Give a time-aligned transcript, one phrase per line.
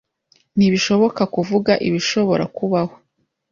[0.57, 2.93] Ntibishoboka kuvuga ibishobora kubaho.